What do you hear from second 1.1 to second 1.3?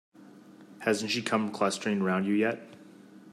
she